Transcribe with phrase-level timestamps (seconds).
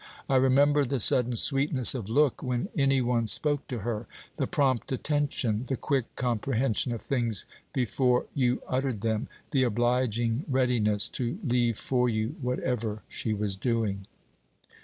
[0.27, 4.91] I remember the sudden sweetness of look when any one spoke to her; the prompt
[4.91, 11.77] attention, the quick comprehension of things before you uttered them, the obliging readiness to leave
[11.77, 14.07] for you whatever she was doing.